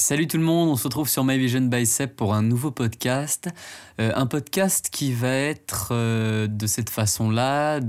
[0.00, 3.50] Salut tout le monde, on se retrouve sur My Vision Bicep pour un nouveau podcast.
[4.00, 7.80] Euh, un podcast qui va être euh, de cette façon-là,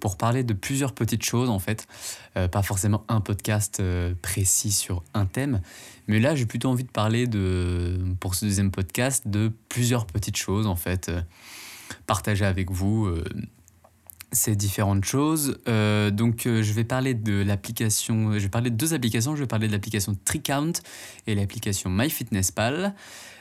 [0.00, 1.86] pour parler de plusieurs petites choses en fait.
[2.36, 3.80] Euh, pas forcément un podcast
[4.22, 5.60] précis sur un thème,
[6.08, 10.36] mais là j'ai plutôt envie de parler de, pour ce deuxième podcast de plusieurs petites
[10.36, 11.12] choses en fait.
[12.06, 13.08] partager avec vous
[14.32, 15.58] ces différentes choses.
[15.68, 18.32] Euh, donc, euh, je vais parler de l'application.
[18.32, 19.36] Je vais parler de deux applications.
[19.36, 20.72] Je vais parler de l'application TreeCount
[21.26, 22.94] et l'application MyFitnessPal.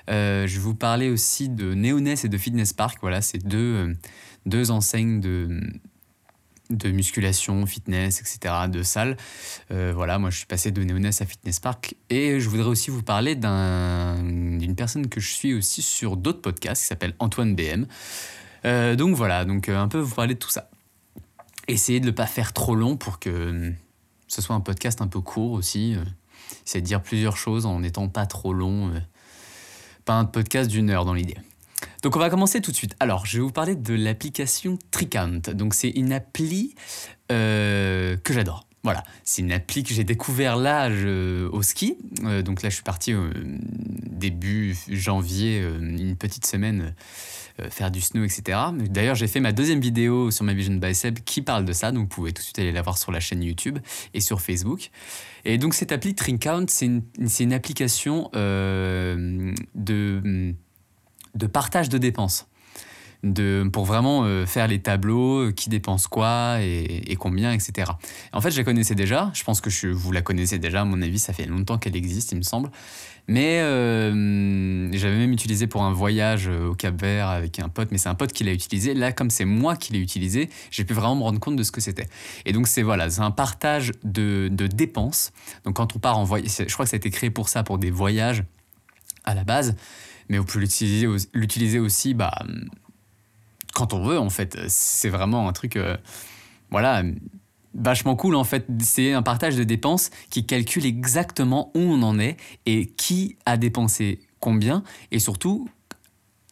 [0.10, 3.00] Euh, je vais vous parler aussi de Neoness et de Fitness Park.
[3.02, 3.96] Voilà, c'est deux,
[4.46, 5.62] deux enseignes de,
[6.70, 9.16] de musculation, fitness, etc., de salles.
[9.70, 11.96] voilà, moi je suis passé de Neoness à Fitness Park.
[12.10, 16.82] Et je voudrais aussi vous parler d'une personne que je suis aussi sur d'autres podcasts
[16.82, 17.86] qui s'appelle Antoine BM.
[18.98, 20.71] donc voilà, donc un peu vous parler de tout ça.
[21.68, 23.72] Essayez de ne pas faire trop long pour que euh,
[24.28, 25.96] ce soit un podcast un peu court aussi.
[25.96, 26.04] Euh.
[26.66, 28.90] Essayez de dire plusieurs choses en n'étant pas trop long.
[28.90, 29.00] Euh.
[30.06, 31.38] Pas un podcast d'une heure dans l'idée.
[32.04, 32.96] Donc on va commencer tout de suite.
[33.00, 35.42] Alors je vais vous parler de l'application Tricount.
[35.54, 36.74] Donc c'est une appli
[37.30, 38.66] que j'adore.
[38.84, 40.90] Voilà, c'est une appli que j'ai découvert là
[41.52, 41.98] au ski.
[42.44, 43.14] donc là je suis parti
[43.46, 46.96] début janvier, une petite semaine
[47.62, 48.58] euh, faire du snow, etc.
[48.90, 52.04] D'ailleurs, j'ai fait ma deuxième vidéo sur ma Vision Bicep qui parle de ça, donc
[52.04, 53.80] vous pouvez tout de suite aller la voir sur la chaîne YouTube
[54.14, 54.90] et sur Facebook.
[55.44, 57.04] Et donc cette appli Count, c'est une,
[57.40, 60.54] une, application euh, de,
[61.36, 62.48] de partage de dépenses.
[63.72, 67.92] Pour vraiment euh, faire les tableaux, qui dépense quoi et, combien, etc.
[68.34, 69.30] En fait, je la connaissais déjà.
[69.34, 70.82] Je pense que vous la connaissez déjà.
[70.82, 72.72] À mon avis, ça fait longtemps qu'elle existe, il me semble.
[73.28, 77.90] Mais euh, j'avais même utilisé pour un voyage euh, au Cap Vert avec un pote,
[77.92, 78.94] mais c'est un pote qui l'a utilisé.
[78.94, 81.72] Là, comme c'est moi qui l'ai utilisé, j'ai pu vraiment me rendre compte de ce
[81.72, 82.08] que c'était.
[82.46, 85.32] Et donc, c'est voilà, un partage de, dépenses.
[85.64, 87.64] Donc, quand on part en voyage, je crois que ça a été créé pour ça,
[87.64, 88.44] pour des voyages
[89.24, 89.76] à la base,
[90.30, 92.34] mais on peut l'utiliser aussi bah,
[93.74, 94.58] quand on veut, en fait.
[94.68, 95.76] C'est vraiment un truc.
[95.76, 95.98] Euh,
[96.70, 97.04] voilà
[97.74, 98.66] vachement cool en fait.
[98.80, 103.58] C'est un partage de dépenses qui calcule exactement où on en est et qui a
[103.58, 105.70] dépensé combien et surtout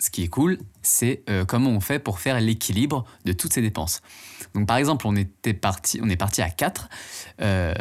[0.02, 3.62] ce qui est cool, c'est euh, comment on fait pour faire l'équilibre de toutes ces
[3.62, 4.02] dépenses.
[4.56, 6.88] Donc par exemple, on était parti, on est parti à 4
[7.42, 7.74] euh,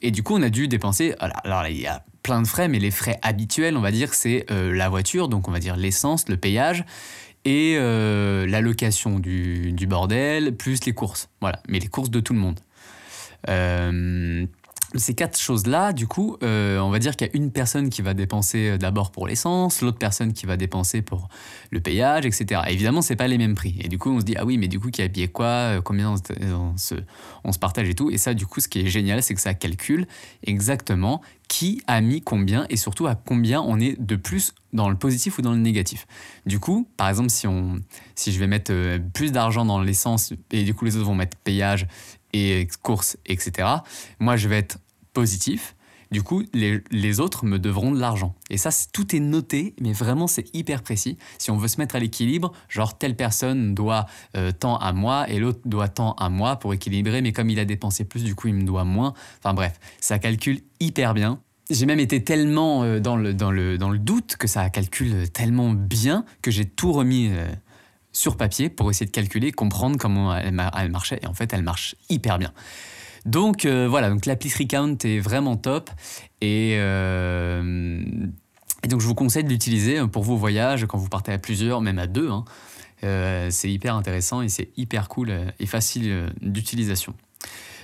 [0.00, 1.16] et du coup on a dû dépenser.
[1.18, 4.46] Alors, il y a plein de frais, mais les frais habituels, on va dire, c'est
[4.50, 6.84] la voiture, donc on va dire l'essence, le payage
[7.44, 11.28] et la location du, du, bordel, plus les courses.
[11.40, 12.60] Voilà, mais les courses de tout le monde.
[13.48, 14.46] Euh,
[14.94, 18.00] ces quatre choses-là, du coup, euh, on va dire qu'il y a une personne qui
[18.00, 21.28] va dépenser euh, d'abord pour l'essence, l'autre personne qui va dépenser pour
[21.70, 22.62] le payage, etc.
[22.68, 23.76] évidemment, c'est pas les mêmes prix.
[23.80, 25.82] Et du coup, on se dit ah oui, mais du coup, qui a payé quoi,
[25.82, 26.94] combien on se,
[27.44, 28.10] on se partage et tout.
[28.10, 30.06] Et ça, du coup, ce qui est génial, c'est que ça calcule
[30.42, 34.96] exactement qui a mis combien et surtout à combien on est de plus dans le
[34.96, 36.06] positif ou dans le négatif.
[36.44, 37.76] Du coup, par exemple, si, on,
[38.14, 41.38] si je vais mettre plus d'argent dans l'essence et du coup les autres vont mettre
[41.38, 41.86] payage
[42.32, 43.68] et courses, etc.,
[44.18, 44.78] moi, je vais être
[45.12, 45.74] positif.
[46.10, 48.34] Du coup, les, autres me devront de l'argent.
[48.48, 51.18] Et ça, tout est noté, mais vraiment, c'est hyper précis.
[51.36, 55.28] Si on veut se mettre à l'équilibre, genre telle personne doit euh, tant à moi
[55.28, 58.34] et l'autre doit tant à moi pour équilibrer, mais comme il a dépensé plus, du
[58.34, 59.12] coup, il me doit moins.
[59.38, 61.40] Enfin bref, ça calcule hyper bien.
[61.70, 65.28] J'ai même été tellement euh, dans, le, dans, le, dans le doute que ça calcule
[65.30, 67.46] tellement bien que j'ai tout remis euh,
[68.12, 70.52] sur papier pour essayer de calculer, comprendre comment elle,
[70.90, 71.20] marchait.
[71.22, 72.52] Et en fait, elle marche hyper bien.
[73.24, 75.90] Donc euh, voilà, donc l'appli Recount est vraiment top.
[76.42, 78.02] Euh,
[78.82, 81.80] et, donc je vous conseille de l'utiliser pour vos voyages, quand vous partez à plusieurs,
[81.80, 82.30] même à deux.
[82.30, 82.44] Hein.
[83.04, 87.14] Euh, c'est hyper intéressant et c'est hyper cool et facile d'utilisation.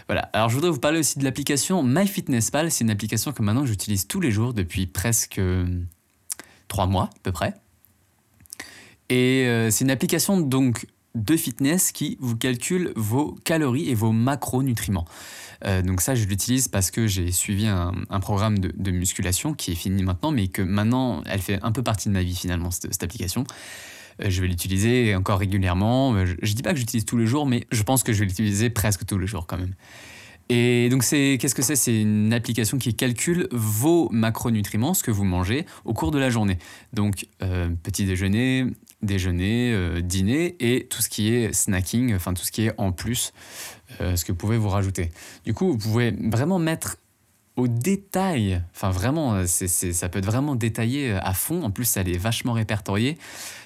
[0.07, 0.23] Voilà.
[0.33, 2.71] Alors, je voudrais vous parler aussi de l'application MyFitnessPal.
[2.71, 5.41] C'est une application que maintenant j'utilise tous les jours depuis presque
[6.69, 7.55] trois mois à peu près.
[9.11, 14.13] Et euh, c'est une application donc de fitness qui vous calcule vos calories et vos
[14.13, 15.07] macronutriments.
[15.65, 19.77] Euh, donc ça, je l'utilise parce que j'ai suivi un, programme de, musculation qui est
[19.77, 23.03] fini maintenant, mais que maintenant, elle fait un peu partie de ma vie finalement, cette,
[23.03, 23.45] application.
[24.23, 26.25] Euh, je vais l'utiliser encore régulièrement.
[26.25, 28.27] Je ne dis pas que j'utilise tous les jours, mais je pense que je vais
[28.27, 29.75] l'utiliser presque tous les jours quand même.
[30.51, 31.77] Et donc, c'est, qu'est-ce que c'est?
[31.77, 36.29] C'est une application qui calcule vos macronutriments, ce que vous mangez au cours de la
[36.29, 36.59] journée.
[36.93, 37.27] Donc,
[37.83, 38.67] petit déjeuner,
[39.05, 42.93] déjeuner, euh, dîner et tout ce qui est snacking, enfin tout ce qui est en
[42.93, 43.33] plus,
[44.01, 45.11] euh, ce que vous pouvez vous rajouter.
[45.45, 46.97] Du coup, vous pouvez vraiment mettre
[47.57, 48.63] au détail.
[48.75, 51.63] Enfin, vraiment, ça peut être vraiment détaillé à fond.
[51.63, 53.17] En plus, elle est vachement répertoriée.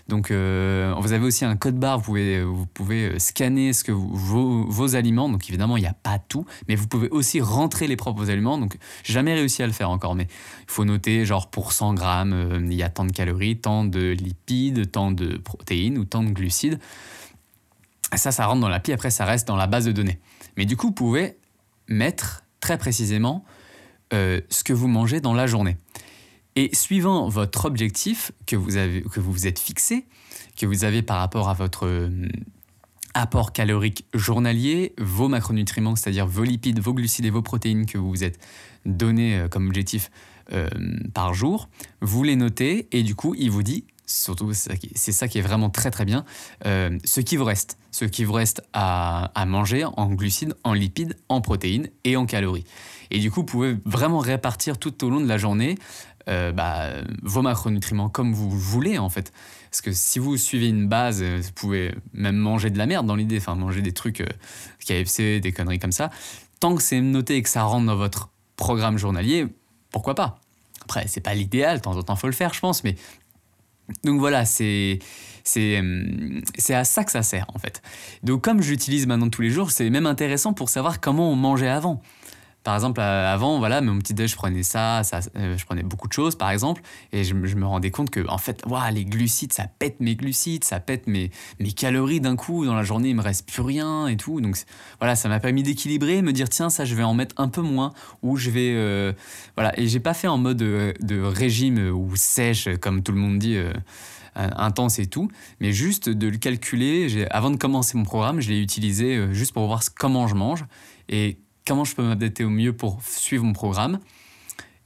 [0.08, 1.98] Donc, euh, vous avez aussi un code barre.
[1.98, 5.28] Vous pouvez, vous pouvez scanner ce que vos, aliments.
[5.28, 8.56] Donc, évidemment, il n'y a pas tout, mais vous pouvez aussi rentrer les propres aliments.
[8.56, 12.32] Donc, jamais réussi à le faire encore, mais il faut noter, genre, pour 100 grammes,
[12.32, 16.22] euh, il y a tant de calories, tant de lipides, tant de protéines ou tant
[16.22, 16.78] de glucides.
[18.14, 18.94] Ça, ça rentre dans l'appli.
[18.94, 20.18] Après, ça reste dans la base de données.
[20.56, 21.36] Mais du coup, vous pouvez
[21.88, 23.44] mettre très précisément
[24.14, 25.76] euh, ce que vous mangez dans la journée.
[26.58, 30.06] Et suivant votre objectif que vous, avez, que vous vous êtes fixé,
[30.56, 32.26] que vous avez par rapport à votre euh,
[33.14, 38.08] apport calorique journalier, vos macronutriments, c'est-à-dire vos lipides, vos glucides et vos protéines que vous
[38.08, 38.40] vous êtes
[38.84, 40.10] donné euh, comme objectif
[41.12, 41.68] par jour,
[42.00, 45.68] vous les notez et du coup, il vous dit surtout c'est ça qui est vraiment
[45.68, 46.24] très très bien,
[46.64, 51.42] ce qui vous reste, ce qui vous reste à, manger en glucides, en lipides, en
[51.42, 52.64] protéines et en calories.
[53.10, 55.76] Et du coup, vous pouvez vraiment répartir tout au long de la journée
[56.28, 56.90] euh, bah,
[57.22, 59.32] vos macronutriments comme vous voulez en fait.
[59.70, 63.06] Parce que si vous suivez une base, euh, vous pouvez même manger de la merde
[63.06, 64.26] dans l'idée, enfin manger des trucs euh,
[64.86, 66.10] KFC, des conneries comme ça.
[66.60, 69.46] Tant que c'est noté et que ça rentre dans votre programme journalier,
[69.90, 70.38] pourquoi pas?
[70.82, 72.96] Après, c'est pas l'idéal, de temps en temps faut le faire, je pense, mais
[74.04, 74.98] donc voilà, c'est
[75.44, 75.80] c'est
[76.74, 77.80] à ça que ça sert en fait.
[78.22, 81.68] Donc comme j'utilise maintenant tous les jours, c'est même intéressant pour savoir comment on mangeait
[81.68, 82.02] avant.
[82.64, 85.82] Par exemple, euh, avant, voilà, mon petit déj, je prenais ça, ça euh, je prenais
[85.82, 86.82] beaucoup de choses, par exemple,
[87.12, 90.64] et je, me rendais compte que, en fait, wow, les glucides, ça pète mes glucides,
[90.64, 92.66] ça pète mes, mes calories d'un coup.
[92.66, 94.40] Dans la journée, il me reste plus rien et tout.
[94.40, 94.56] Donc,
[94.98, 97.62] voilà, ça m'a permis d'équilibrer, me dire, tiens, ça, je vais en mettre un peu
[97.62, 99.12] moins, ou je vais, euh,
[99.56, 99.78] voilà.
[99.78, 103.56] Et j'ai pas fait en mode de, régime ou sèche, comme tout le monde dit
[104.34, 105.28] intense et tout,
[105.60, 107.26] mais juste de le calculer.
[107.30, 110.64] Avant de commencer mon programme, je l'ai utilisé juste pour voir comment je mange
[111.08, 111.38] et
[111.68, 114.00] comment je peux m'adapter au mieux pour suivre mon programme.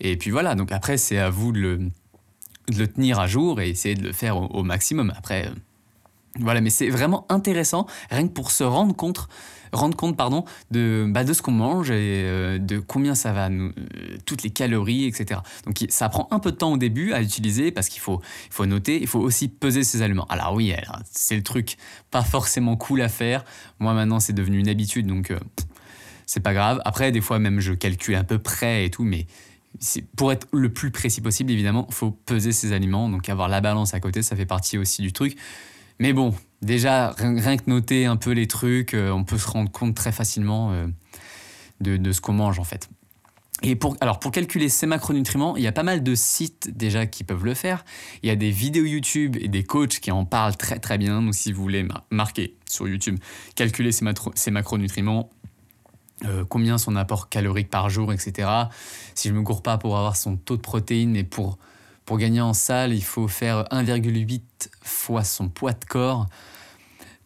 [0.01, 1.79] Et puis voilà, donc après, c'est à vous de
[2.69, 5.13] le, tenir à jour et essayer de le faire au, maximum.
[5.17, 5.51] Après, euh,
[6.41, 9.29] voilà, mais c'est vraiment intéressant, rien que pour se rendre compte,
[9.73, 13.49] rendre compte pardon, de, bah, de ce qu'on mange et euh, de combien ça va,
[13.49, 15.41] nous, euh, toutes les calories, etc.
[15.67, 18.53] Donc ça prend un peu de temps au début à utiliser parce qu'il faut, il
[18.53, 20.27] faut noter, il faut aussi peser ses aliments.
[20.31, 20.75] Alors oui,
[21.13, 21.77] c'est le truc
[22.11, 23.45] pas forcément cool à faire.
[23.79, 25.33] Moi maintenant, c'est devenu une habitude, donc
[26.27, 26.81] c'est pas grave.
[26.85, 29.27] Après, des fois, même, je calcule à peu près et tout, mais
[30.17, 33.09] pour être le plus précis possible, évidemment, il faut peser ses aliments.
[33.09, 35.37] Donc, avoir la balance à côté, ça fait partie aussi du truc.
[35.99, 39.71] Mais bon, déjà, rien, que noter un peu les trucs, euh, on peut se rendre
[39.71, 40.87] compte très facilement euh,
[41.81, 42.89] de, ce qu'on mange, en fait.
[43.65, 47.07] Et pour, alors pour calculer ces macronutriments, il y a pas mal de sites déjà
[47.07, 47.85] qui peuvent le faire.
[48.25, 51.23] Il y a des vidéos YouTube et des coachs qui en parlent très très bien.
[51.23, 53.21] Donc si vous voulez marquer sur YouTube,
[53.55, 54.05] calculer ces,
[54.35, 55.31] ces macronutriments,
[56.25, 58.49] euh, combien son apport calorique par jour, etc.
[59.15, 61.59] Si je ne me cours pas pour avoir son taux de protéines, mais pour,
[62.05, 64.41] pour gagner en salle, il faut faire 1,8
[64.83, 66.27] fois son poids de corps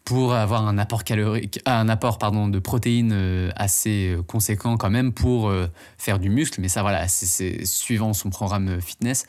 [0.03, 4.77] pour avoir un apport calorique, ah, un apport pardon de protéines euh, assez euh, conséquent
[4.77, 5.51] quand même pour
[5.97, 6.61] faire du muscle.
[6.61, 9.25] Mais ça voilà, c'est suivant son programme fitness.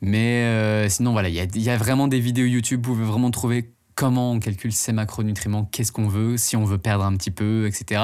[0.00, 2.84] Mais sinon voilà, il y, a, vraiment des vidéos YouTube.
[2.84, 6.78] Vous pouvez vraiment trouver comment on calcule ces macronutriments, qu'est-ce qu'on veut, si on veut
[6.78, 8.02] perdre un petit peu, etc.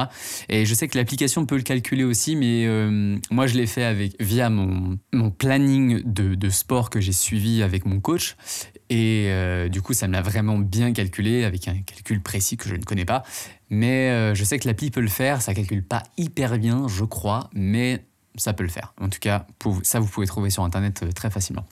[0.49, 3.85] Et je sais que l'application peut le calculer aussi, mais euh, moi je l'ai fait
[3.85, 8.37] avec, via mon, mon planning de, de, sport que j'ai suivi avec mon coach.
[8.91, 12.69] Et euh, du coup, ça me l'a vraiment bien calculé avec un calcul précis que
[12.69, 13.23] je ne connais pas.
[13.71, 17.05] Mais euh, je sais que l'appli peut le faire, ça calcule pas hyper bien, je
[17.05, 18.05] crois, mais
[18.37, 18.95] ça peut le faire.
[19.01, 19.47] En tout cas,
[19.83, 21.67] ça, vous pouvez trouver sur Internet très facilement.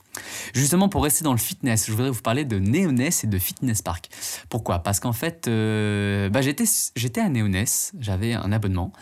[0.53, 3.81] Justement, pour rester dans le fitness, je voudrais vous parler de Neoness et de Fitness
[3.81, 4.09] Park.
[4.49, 4.79] Pourquoi?
[4.79, 8.93] Parce qu'en fait, euh, bah, j'étais à Neoness, j'avais un abonnement,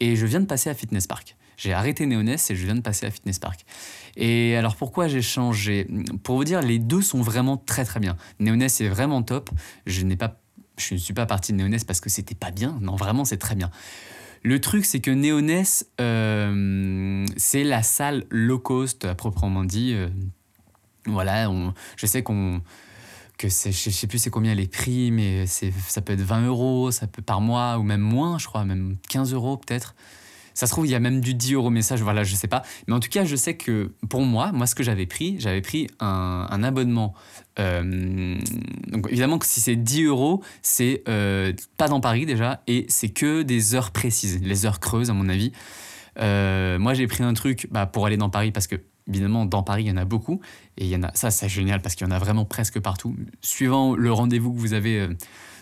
[0.00, 1.36] et je viens de passer à Fitness Park.
[1.56, 3.60] J'ai arrêté Neoness et je viens de passer à Fitness Park.
[4.16, 5.86] Et alors pourquoi j'ai changé?
[6.24, 8.16] Pour vous dire, les deux sont vraiment très très bien.
[8.40, 9.50] Neoness est vraiment top.
[9.86, 10.40] Je n'ai pas,
[10.76, 12.78] je ne suis pas parti de Neoness parce que c'était pas bien.
[12.80, 13.70] Non, vraiment c'est très bien.
[14.42, 19.92] Le truc, c'est que Neoness, euh, c'est la salle low cost à proprement dit.
[19.94, 20.08] Euh,
[21.06, 21.50] voilà,
[21.96, 22.60] je sais qu'on
[23.38, 27.06] que je sais plus c'est combien les prix, mais ça peut être 20 euros, ça
[27.06, 29.94] peut par mois ou même moins, je crois, même 15 euros peut-être.
[30.54, 32.62] Ça se trouve, il y a même du 10 euros message, voilà, je sais pas.
[32.86, 35.62] Mais en tout cas, je sais que pour moi, moi, ce que j'avais pris, j'avais
[35.62, 37.14] pris un, abonnement.
[37.58, 38.38] Euh,
[38.88, 43.08] donc évidemment que si c'est 10 euros, c'est euh, pas dans Paris déjà, et c'est
[43.08, 45.52] que des heures précises, les heures creuses à mon avis.
[46.18, 48.76] Euh, moi, j'ai pris un truc bah, pour aller dans Paris parce que
[49.08, 50.40] évidemment, dans Paris, il y en a beaucoup.
[50.76, 52.80] Et il y en a, ça, c'est génial parce qu'il y en a vraiment presque
[52.80, 53.16] partout.
[53.40, 55.08] Suivant le rendez-vous que vous avez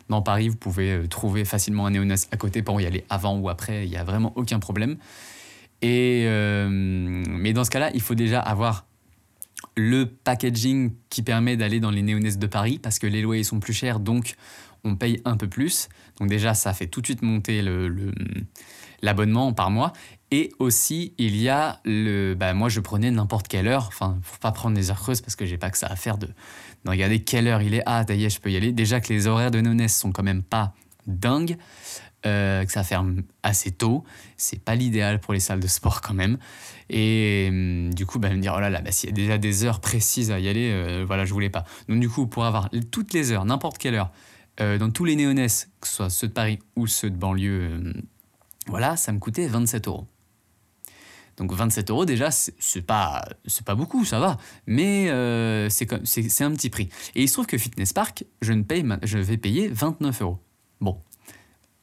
[0.09, 3.39] dans Paris, vous pouvez euh, trouver facilement un néonès à côté pour y aller avant
[3.39, 4.97] ou après, il n'y a vraiment aucun problème.
[5.83, 8.85] Et, mais dans ce cas-là, il faut déjà avoir
[9.77, 13.61] le packaging qui permet d'aller dans les néonesses de Paris parce que les loyers sont
[13.61, 14.35] plus chers, donc
[14.85, 15.89] on paye un peu plus.
[16.19, 18.13] Donc déjà, ça fait tout de suite monter le,
[19.57, 19.93] par mois.
[20.33, 22.35] Et aussi, il y a le.
[22.35, 25.35] Bah, moi, je prenais n'importe quelle heure, enfin, pour pas prendre des heures creuses parce
[25.35, 27.83] que j'ai pas que ça à faire de, de regarder quelle heure il est.
[27.87, 28.73] Ah, d'ailleurs, je peux y aller.
[28.73, 30.73] Déjà que les horaires de néonesses sont quand même pas
[31.07, 31.57] dingues.
[32.27, 34.05] Euh, que ça ferme assez tôt.
[34.37, 36.37] C'est pas l'idéal pour les salles de sport quand même.
[36.91, 39.39] Et hum, du coup, bah, me dire, oh là là, bah, s'il y a déjà
[39.39, 41.65] des heures précises à y aller, euh, voilà, je voulais pas.
[41.89, 44.11] Donc du coup, pour avoir toutes les heures, n'importe quelle heure,
[44.61, 47.95] euh, dans tous les néonesses, que ce soit ceux de Paris ou ceux de banlieue,
[48.71, 50.07] voilà, ça me coûtait 27 euros.
[51.37, 53.25] Donc 27 euros déjà, c'est pas,
[53.65, 54.37] pas beaucoup, ça va,
[54.67, 55.07] mais
[55.69, 56.89] c'est un petit prix.
[57.15, 60.39] Et il se trouve que Fitness Park, je vais payer 29 euros.
[60.81, 60.99] Bon,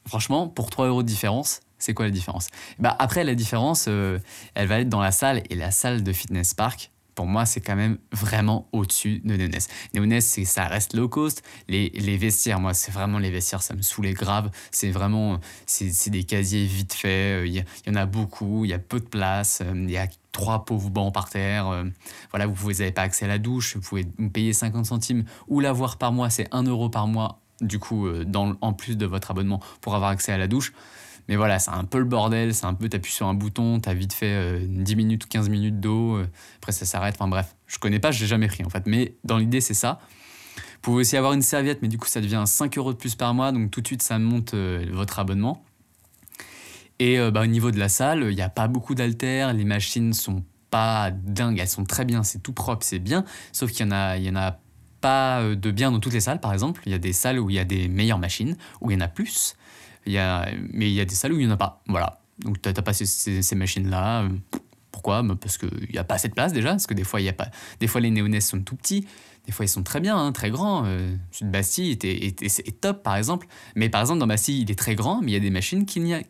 [0.08, 2.48] Franchement, pour 3 euros de différence, c'est quoi la différence?
[2.78, 4.18] Bah Après, la différence, euh,
[4.54, 5.42] elle va être dans la salle.
[5.50, 9.66] Et la salle de Fitness Park, pour moi, c'est quand même vraiment au-dessus de Neoness.
[9.92, 11.42] Neoness, ça reste low cost.
[11.66, 14.52] Les, les vestiaires, moi, c'est vraiment les vestiaires, ça me saoulait grave.
[14.70, 17.44] C'est vraiment, c'est des casiers vite faits.
[17.44, 19.62] Il y, y, en a beaucoup, il y a peu de place.
[19.64, 21.66] Euh, il y a trois pauvres bancs par terre.
[21.66, 21.82] Euh,
[22.30, 23.74] voilà, vous n'avez pas accès à la douche.
[23.74, 27.80] Vous pouvez payer 50 centimes ou l'avoir par mois, c'est 1 euro par mois du
[27.80, 30.72] coup, euh, dans, en plus de votre abonnement pour avoir accès à la douche.
[31.28, 33.94] Mais voilà, c'est un peu le bordel, c'est un peu, t'appuies sur un bouton, t'as
[33.94, 37.54] vite fait 10 euh, minutes ou 15 minutes d'eau, euh, après ça s'arrête, enfin bref,
[37.66, 40.00] je connais pas, je l'ai jamais pris en fait, mais dans l'idée c'est ça.
[40.56, 43.14] Vous pouvez aussi avoir une serviette, mais du coup ça devient 5 euros de plus
[43.14, 45.64] par mois, donc tout de suite ça monte votre abonnement.
[47.00, 50.12] Et bah, au niveau de la salle, il n'y a pas beaucoup d'haltères, les machines
[50.12, 53.88] sont pas dingues, elles sont très bien, c'est tout propre, c'est bien, sauf qu'il y
[53.88, 54.58] en a, il y en a
[55.00, 56.82] pas euh, de bien dans toutes les salles, par exemple.
[56.86, 58.96] Il y a des salles où il y a des meilleures machines, où il y
[58.96, 59.54] en a plus.
[60.08, 61.82] Mais il y a des salles où il n'y en a pas.
[61.86, 62.20] Voilà.
[62.40, 64.28] Donc, tu n'as pas ces, machines-là.
[64.92, 65.22] Pourquoi?
[65.22, 66.70] Bah, Parce qu'il n'y a pas assez de place déjà.
[66.70, 67.48] Parce que des fois, y a pas,
[67.80, 69.06] des fois les néonès sont tout petits.
[69.46, 70.84] Des fois, ils sont très bien, hein, très grands.
[70.84, 73.46] Euh, Bastille est, est, top, par exemple.
[73.76, 75.86] Mais par exemple, dans Bastille, il est très grand, mais il y a des machines
[75.86, 76.20] qu'il n'y a.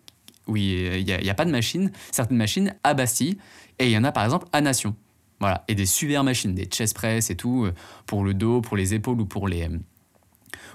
[0.46, 3.36] Oui, il n'y a, a, pas de machines, certaines machines à Bastille.
[3.78, 4.94] Et il y en a, par exemple, à Nation.
[5.40, 7.74] Voilà, et des super machines, des chest press et tout, euh,
[8.06, 9.78] pour le dos, pour les épaules ou pour les, euh,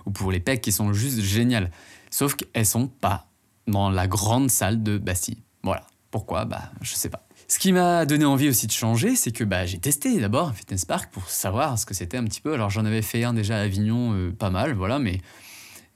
[0.05, 1.69] ou pour les pecs qui sont juste géniales.
[2.13, 3.25] Sauf qu'elles sont pas
[3.65, 5.41] dans la grande salle de Bastille.
[5.63, 5.87] Voilà.
[6.11, 6.45] Pourquoi?
[6.45, 7.25] Bah, je sais pas.
[7.47, 10.85] Ce qui m'a donné envie aussi de changer, c'est que bah, j'ai testé d'abord fitness
[10.85, 12.53] park pour savoir ce que c'était un petit peu.
[12.53, 15.21] Alors j'en avais fait un déjà à Avignon, euh, pas mal, voilà, mais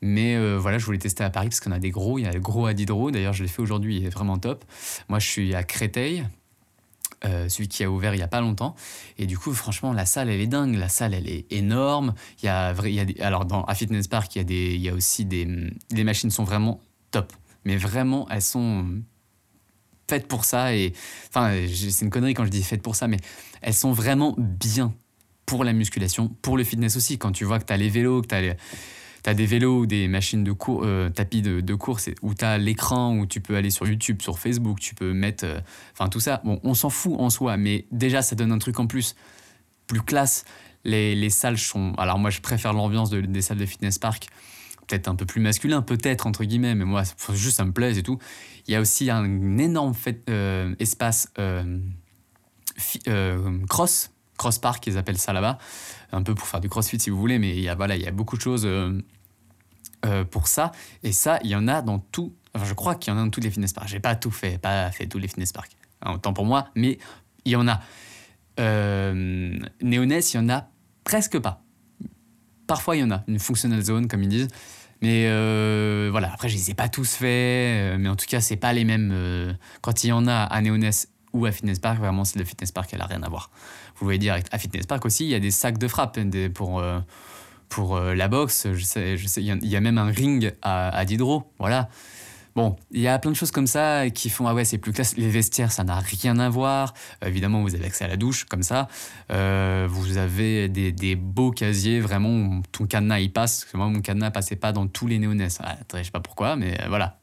[0.02, 2.18] mais voilà, je voulais tester à Paris parce qu'on a des gros.
[2.18, 4.66] Il y a le gros Adidro, d'ailleurs, je l'ai fait aujourd'hui, il est vraiment top.
[5.10, 6.26] Moi, je suis à Créteil,
[7.26, 8.76] euh, celui qui a ouvert il y a pas longtemps.
[9.18, 10.76] Et du coup, franchement, la salle, elle est dingue.
[10.76, 12.14] La salle, elle est énorme.
[12.42, 14.44] Il y a, il y a des, alors, dans, à Fitness Park, il y a,
[14.44, 15.48] des, il y a aussi des.
[15.92, 16.80] Les machines sont vraiment
[17.12, 17.34] top.
[17.66, 19.02] Mais vraiment, elles sont
[20.10, 20.76] faites pour ça.
[20.76, 20.94] Et
[21.30, 23.18] enfin, c'est une connerie quand je dis faites pour ça, mais
[23.62, 24.94] elles sont vraiment bien
[25.46, 27.18] pour la musculation, pour le fitness aussi.
[27.18, 28.54] Quand tu vois que tu as les vélos, que tu as les
[29.24, 32.34] tu as des vélos ou des machines de cours, euh, tapis de, de course où
[32.34, 35.46] tu as l'écran où tu peux aller sur YouTube, sur Facebook, tu peux mettre.
[35.46, 35.60] Euh,
[35.94, 36.42] enfin, tout ça.
[36.44, 39.16] Bon, on s'en fout en soi, mais déjà, ça donne un truc en plus,
[39.88, 40.46] plus classe.
[40.84, 41.94] Les, les salles sont.
[41.98, 44.28] Alors, moi, je préfère l'ambiance des salles de fitness park
[44.88, 48.04] peut-être un peu plus masculin, peut-être, entre guillemets, mais moi, juste ça me plaise et
[48.04, 48.20] tout.
[48.68, 49.94] Il y a aussi un énorme
[50.30, 51.32] euh, espace
[53.68, 55.58] cross, cross park, ils appellent ça là-bas,
[56.12, 58.02] un peu pour faire du crossfit si vous voulez, mais il y a, voilà, il
[58.02, 58.66] y a beaucoup de choses
[60.06, 60.72] euh, pour ça.
[61.04, 62.34] Et ça, il y en a dans tout.
[62.54, 63.88] Enfin, je crois qu'il y en a dans tous les fitness parks.
[63.88, 65.76] J'ai pas tout fait, pas fait tous les fitness parks.
[66.06, 67.00] Autant pour moi, mais
[67.46, 67.82] il y en a.
[68.60, 70.70] Euh, Néoness, il y en a
[71.04, 71.64] presque pas.
[72.68, 74.48] Parfois, il y en a une functional zone, comme ils disent.
[75.02, 77.26] Mais euh, voilà, après, je les ai pas tous faits.
[77.26, 79.58] Euh, mais en tout cas, c'est pas les mêmes.
[79.82, 82.72] quand il y en a à Néoness ou à Fitness Park, vraiment, c'est le Fitness
[82.72, 83.50] Park, elle a rien à voir.
[83.98, 84.48] Vous voyez direct.
[84.52, 86.20] À Fitness Park aussi, il y a des sacs de frappe
[86.54, 86.82] pour
[87.70, 88.68] pour euh, la boxe.
[88.96, 91.52] Il y, a même un ring à, à Diderot.
[91.60, 91.90] Voilà.
[92.56, 94.92] Bon, il y a plein de choses comme ça qui font ah ouais c'est plus
[94.92, 95.16] classe.
[95.16, 96.96] Les vestiaires ça n'a rien à voir.
[97.24, 98.88] Euh, évidemment vous avez accès à la douche comme ça.
[99.32, 103.68] Euh, vous avez des, beaux casiers vraiment ton cadenas il passe.
[103.76, 105.60] Moi mon cadenas passait pas dans tous les néonès.
[105.64, 107.20] Ah, je sais pas pourquoi mais voilà.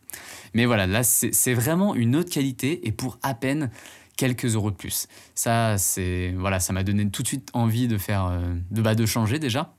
[0.54, 3.70] Mais voilà là c'est vraiment une autre qualité et pour à peine
[4.16, 5.08] quelques euros de plus.
[5.34, 9.06] Ça c'est voilà ça m'a donné tout de suite envie de faire de bah, de
[9.06, 9.74] changer déjà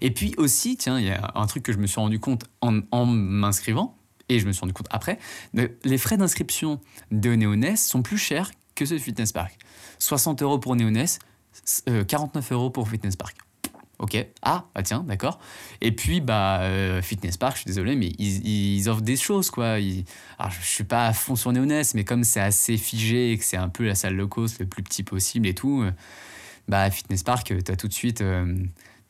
[0.00, 2.44] et puis aussi, tiens, il y a un truc que je me suis rendu compte
[2.60, 3.96] en, m'inscrivant,
[4.28, 5.18] et je me suis rendu compte après,
[5.52, 6.80] les frais d'inscription
[7.10, 9.58] de Néoness sont plus chers que ceux de Fitness Park.
[9.98, 11.18] 60 euros pour Néoness,
[12.08, 13.36] 49 euros pour Fitness Park.
[14.02, 14.16] Ok.
[14.42, 15.38] Ah, bah tiens, d'accord.
[15.80, 19.74] Et puis, bah, euh, Fitness Park, je suis désolé, mais ils, offrent des choses, quoi.
[20.38, 23.44] alors, je suis pas à fond sur Néonès, mais comme c'est assez figé et que
[23.44, 25.92] c'est un peu la salle low cost, le plus petit possible et tout, euh,
[26.66, 28.24] bah, Fitness Park, tu as tout de suite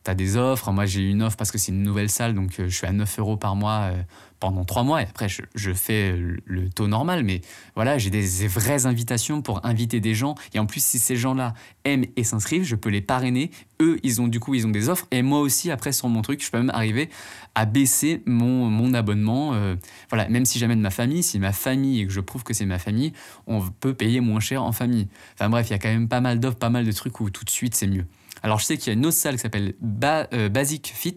[0.04, 0.70] tu as des offres.
[0.72, 2.92] Moi, j'ai une offre parce que c'est une nouvelle salle, donc euh, je suis à
[2.92, 4.02] 9 euros par mois euh,
[4.40, 5.02] pendant 3 mois.
[5.02, 7.22] Et après, je, fais le taux normal.
[7.22, 7.40] Mais
[7.76, 10.34] voilà, j'ai des, vraies invitations pour inviter des gens.
[10.54, 11.54] Et en plus, si ces gens-là
[11.84, 13.50] aiment et s'inscrivent, je peux les parrainer.
[13.80, 15.06] Eux, ils ont du coup, ils ont des offres.
[15.12, 17.08] Et moi aussi, après, sur mon truc, je peux même arriver
[17.54, 19.54] à baisser mon, abonnement.
[19.54, 19.76] Euh,
[20.10, 22.66] voilà, même si j'amène ma famille, si ma famille et que je prouve que c'est
[22.66, 23.12] ma famille,
[23.46, 25.08] on peut payer moins cher en famille.
[25.34, 27.30] Enfin bref, il y a quand même pas mal d'offres, pas mal de trucs où
[27.30, 28.06] tout de suite, c'est mieux.
[28.42, 31.16] Alors je sais qu'il y a une autre salle qui s'appelle euh, Basic Fit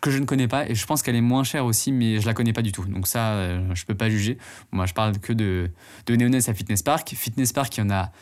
[0.00, 2.26] que je ne connais pas et je pense qu'elle est moins chère aussi mais je
[2.26, 2.84] la connais pas du tout.
[2.84, 4.38] Donc ça euh, je peux pas juger.
[4.72, 5.70] Moi je parle que de
[6.06, 7.12] de à Fitness Park.
[7.16, 8.12] Fitness Park il y en a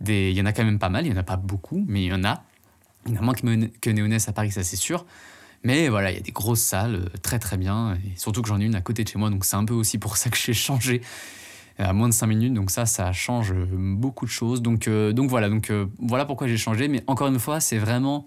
[0.00, 1.84] des il y en a quand même pas mal il y en a pas beaucoup
[1.88, 2.44] mais il y en a.
[3.06, 5.04] Il y en a moins que, Neoness à Paris ça c'est sûr.
[5.64, 8.48] Mais voilà il y a des grosses salles euh, très très bien et surtout que
[8.48, 10.30] j'en ai une à côté de chez moi donc c'est un peu aussi pour ça
[10.30, 11.00] que j'ai changé
[11.78, 12.54] à moins de 5 minutes.
[12.54, 14.62] Donc ça, ça change beaucoup de choses.
[14.62, 16.88] Donc, euh, donc voilà, donc euh, voilà pourquoi j'ai changé.
[16.88, 18.26] Mais encore une fois, c'est vraiment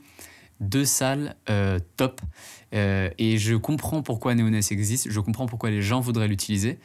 [0.60, 2.22] deux salles euh, top.
[2.72, 5.10] et je comprends pourquoi Neoness existe.
[5.10, 6.80] Je comprends pourquoi les gens voudraient l'utiliser.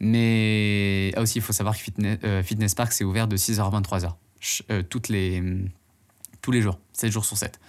[0.00, 3.80] Mais ah, aussi, il faut savoir que Fitness, Fitness Park, c'est ouvert de 6h à
[3.80, 4.84] 23h.
[4.88, 5.42] toutes les,
[6.40, 7.60] tous les jours, 7 jours sur 7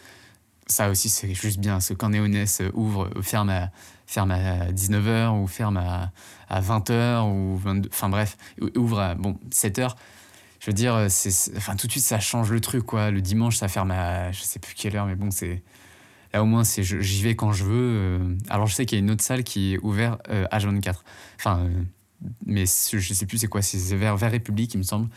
[0.66, 1.82] ça aussi, c'est juste bien.
[1.82, 3.70] Ce quand Néonès ouvre, ferme à,
[4.06, 6.12] ferme à 19h ou ferme à,
[6.50, 8.38] à 20h ou 22, enfin bref,
[8.76, 9.96] ouvre à bon, 7h.
[10.60, 13.12] Je veux dire, c'est, enfin, tout de suite, ça change le truc, quoi.
[13.12, 15.62] Le dimanche, ça ferme à je sais plus quelle heure, mais bon, c'est.
[16.34, 17.98] Là, au moins, c'est, j'y vais quand je veux.
[17.98, 18.38] Euh.
[18.50, 20.96] Alors, je sais qu'il y a une autre salle qui est ouverte euh, à H24.
[21.38, 21.84] Enfin, euh,
[22.46, 25.10] mais je sais plus c'est quoi, c'est vers, vers République, il me semble.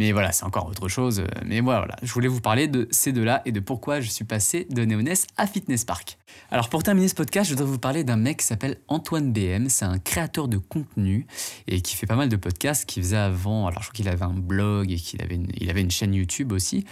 [0.00, 1.24] Mais voilà, c'est encore autre chose.
[1.44, 4.66] Mais voilà, je voulais vous parler de ces deux-là et de pourquoi je suis passé
[4.70, 6.16] de Néoness à Fitness Park.
[6.50, 9.68] Alors pour terminer ce podcast, je voudrais vous parler d'un mec qui s'appelle Antoine BM.
[9.68, 11.26] C'est un créateur de contenu
[11.66, 14.24] et qui fait pas mal de podcasts, qui faisait avant, alors je crois qu'il avait
[14.24, 15.38] un blog et qu'il avait
[15.68, 16.86] avait une chaîne YouTube aussi.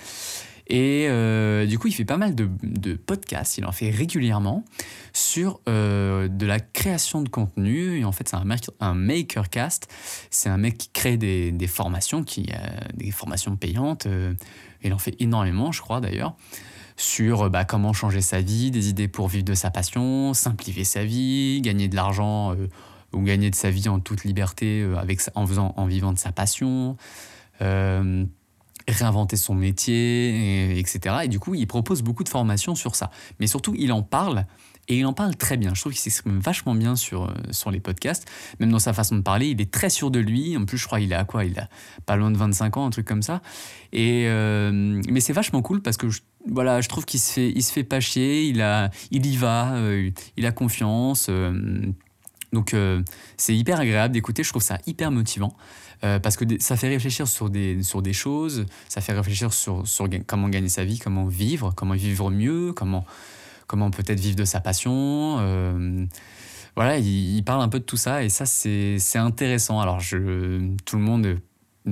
[0.68, 4.64] Et euh, du coup, il fait pas mal de, podcasts, il en fait régulièrement
[5.12, 8.00] sur euh, de la création de contenu.
[8.00, 8.44] Et en fait, c'est un,
[8.80, 9.88] un makercast.
[10.30, 12.50] C'est un mec qui crée des, formations, qui,
[12.94, 14.06] des formations payantes.
[14.06, 14.34] Euh,
[14.82, 16.37] il en fait énormément, je crois d'ailleurs
[17.00, 21.04] sur bah, comment changer sa vie, des idées pour vivre de sa passion, simplifier sa
[21.04, 22.56] vie, gagner de l'argent
[23.12, 26.32] ou gagner de sa vie en toute liberté avec, en, faisant, en vivant de sa
[26.32, 26.97] passion
[28.88, 31.16] réinventer son métier, etc.
[31.24, 33.10] Et du coup, il propose beaucoup de formations sur ça.
[33.40, 34.46] Mais surtout, il en parle.
[34.90, 35.74] Et il en parle très bien.
[35.74, 38.26] Je trouve qu'il s'exprime vachement bien sur, euh, sur les podcasts.
[38.58, 40.56] Même dans sa façon de parler, il est très sûr de lui.
[40.56, 41.44] En plus, je crois qu'il a quoi?
[41.44, 41.68] Il a
[42.06, 43.42] pas loin de 25 ans, un truc comme ça.
[43.92, 47.50] Et, euh, mais c'est vachement cool parce que je, voilà, je trouve qu'il se fait,
[47.54, 48.44] il se fait pas chier.
[48.46, 49.74] Il, a, il y va.
[49.74, 51.28] Euh, il a confiance.
[52.54, 52.74] donc,
[53.36, 54.42] c'est hyper agréable d'écouter.
[54.42, 55.52] Je trouve ça hyper motivant.
[56.04, 59.87] Euh, parce que ça fait réfléchir sur des, sur des choses, ça fait réfléchir sur,
[59.87, 63.04] sur comment gagner sa vie, comment vivre, comment vivre mieux, comment,
[63.67, 65.39] comment peut-être vivre de sa passion.
[65.41, 66.06] Euh,
[66.76, 69.80] voilà, il, parle un peu de tout ça et ça, c'est intéressant.
[69.80, 71.41] Alors, je, tout le monde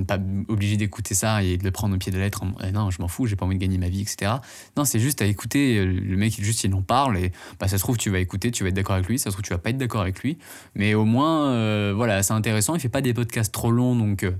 [0.05, 2.43] pas obligé d'écouter ça et de le prendre au pied de la lettre.
[2.63, 4.33] Eh non, je m'en fous, j'ai pas envie de gagner ma vie, etc.
[4.75, 5.83] Non, c'est juste à écouter.
[5.85, 8.63] Le mec, juste, il en parle et bah, ça se trouve, tu vas écouter, tu
[8.63, 9.19] vas être d'accord avec lui.
[9.19, 10.37] Ça se trouve, tu vas pas être d'accord avec lui.
[10.75, 12.75] Mais au moins, euh, voilà, c'est intéressant.
[12.75, 14.31] Il fait pas des podcasts trop longs, donc euh,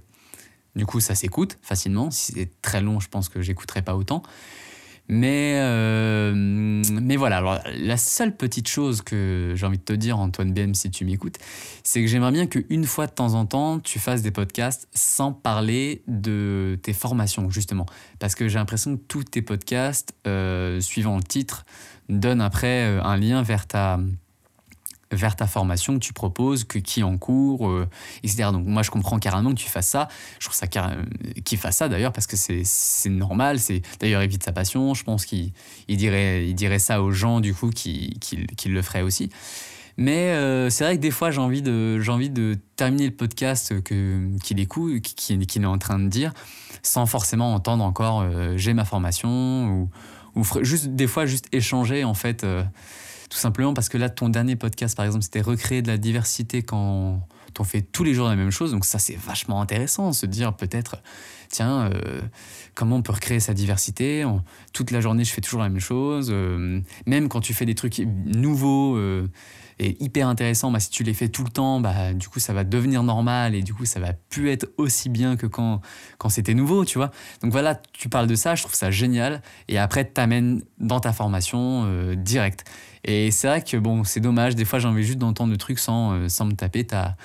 [0.75, 2.11] du coup, ça s'écoute facilement.
[2.11, 4.23] Si c'est très long, je pense que j'écouterai pas autant.
[5.09, 10.53] Mais, euh, mais voilà, la seule petite chose que j'ai envie de te dire, Antoine
[10.53, 11.37] BM, si tu m'écoutes,
[11.83, 15.31] c'est que j'aimerais bien qu'une fois de temps en temps, tu fasses des podcasts sans
[15.31, 17.85] parler de tes formations, justement.
[18.19, 21.65] Parce que j'ai l'impression que tous tes podcasts, euh, suivant le titre,
[22.09, 23.99] donnent après euh, un lien vers ta,
[25.11, 27.87] vers ta formation que tu proposes, que, qui en cours, euh,
[28.23, 28.49] etc.
[28.51, 30.07] Donc moi je comprends carrément que tu fasses ça.
[30.39, 33.59] Je trouve ça qu'il fasse ça d'ailleurs parce que c'est normal.
[33.59, 34.93] C'est d'ailleurs évite sa passion.
[34.93, 35.51] Je pense qu'il
[35.87, 39.29] il dirait, il dirait ça aux gens du coup qui, qui, le feraient aussi.
[39.99, 43.15] Mais euh, c'est vrai que des fois j'ai envie de j'ai envie de terminer le
[43.15, 46.33] podcast que qu'il écoute, qu'il est en train de dire,
[46.83, 49.89] sans forcément entendre encore euh, j'ai ma formation ou,
[50.35, 52.45] ou juste des fois juste échanger en fait.
[53.29, 56.63] Tout simplement parce que là, ton dernier podcast, par exemple, c'était recréer de la diversité
[56.63, 57.21] quand
[57.59, 58.71] on fait tous les jours la même chose.
[58.71, 60.97] Donc ça, c'est vachement intéressant, se dire peut-être
[61.49, 61.89] tiens,
[62.75, 64.23] comment on peut recréer sa diversité?
[64.73, 66.31] Toute la journée, je fais toujours la même chose.
[67.05, 68.97] même quand tu fais des trucs nouveaux
[69.79, 72.53] et hyper intéressants, bah, si tu les fais tout le temps, bah, du coup, ça
[72.53, 75.81] va devenir normal et du coup, ça va plus être aussi bien que quand,
[76.17, 77.11] quand c'était nouveau, tu vois.
[77.41, 79.41] Donc voilà, tu parles de ça, je trouve ça génial.
[79.67, 82.65] Et après, t'amènes dans ta formation euh, direct.
[83.03, 85.79] Et c'est vrai que bon, c'est dommage, des fois j'ai envie juste d'entendre le truc
[85.79, 87.15] sans, euh, sans me taper ta,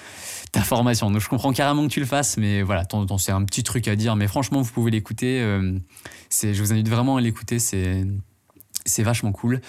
[0.52, 1.10] ta formation.
[1.10, 2.84] Donc je comprends carrément que tu le fasses, mais voilà,
[3.18, 4.14] c'est un petit truc à dire.
[4.14, 5.40] Mais franchement, vous pouvez l'écouter.
[5.40, 5.78] Euh,
[6.40, 7.58] je vous invite vraiment à l'écouter.
[7.58, 8.04] C'est
[8.84, 9.60] c'est vachement cool.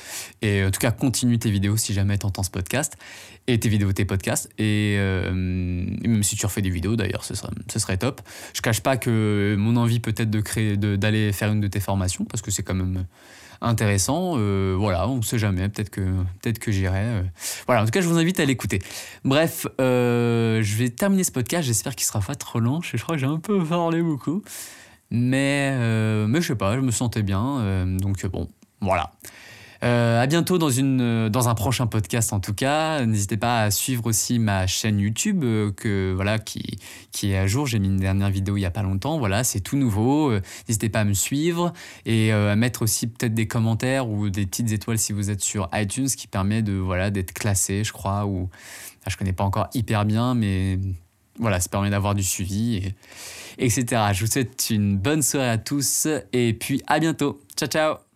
[0.41, 2.97] Et en tout cas, continue tes vidéos si jamais tu entends ce podcast.
[3.47, 4.49] Et tes vidéos, tes podcasts.
[4.57, 8.21] Et, euh, même si tu refais des vidéos d'ailleurs, ce serait, ce serait top.
[8.53, 12.25] Je cache pas que mon envie peut-être de créer, d'aller faire une de tes formations,
[12.25, 13.05] parce que c'est quand même
[13.61, 14.35] intéressant.
[14.37, 15.67] Euh, voilà, on sait jamais.
[15.67, 16.01] Peut-être que,
[16.41, 17.03] peut-être que j'irai.
[17.03, 17.23] Euh.
[17.65, 18.79] Voilà, en tout cas, je vous invite à l'écouter.
[19.25, 21.67] Bref, je vais terminer ce podcast.
[21.67, 22.81] J'espère qu'il sera pas trop long.
[22.81, 24.41] Je crois que j'ai un peu parlé beaucoup.
[25.11, 25.77] Mais,
[26.27, 27.85] mais je sais pas, je me sentais bien.
[27.99, 28.47] donc bon,
[28.83, 29.11] voilà.
[29.83, 33.05] Euh, à bientôt dans, une, dans un prochain podcast en tout cas.
[33.05, 36.77] N'hésitez pas à suivre aussi ma chaîne YouTube euh, que, voilà, qui,
[37.11, 37.67] qui est à jour.
[37.67, 39.17] J'ai mis une dernière vidéo il n'y a pas longtemps.
[39.17, 40.31] Voilà, c'est tout nouveau.
[40.31, 41.73] Euh, n'hésitez pas à me suivre
[42.05, 45.69] et à mettre aussi peut-être des commentaires ou des petites étoiles si vous êtes sur
[45.73, 48.25] iTunes qui permet de voilà d'être classé, je crois.
[48.25, 48.49] Ou
[49.01, 50.79] enfin, je connais pas encore hyper bien, mais
[51.39, 52.95] voilà, ça permet d'avoir du suivi, et,
[53.57, 54.01] etc.
[54.13, 57.41] Je vous souhaite une bonne soirée à tous et puis à bientôt.
[57.57, 58.12] Ciao ciao